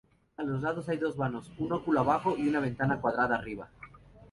A 0.37 0.41
los 0.41 0.63
lados 0.63 0.89
hay 0.89 0.97
dos 0.97 1.15
vanos, 1.15 1.51
un 1.59 1.71
óculo 1.73 1.99
abajo 1.99 2.35
y 2.35 2.49
una 2.49 2.59
ventana 2.59 2.99
cuadrada 2.99 3.35
arriba. 3.35 3.69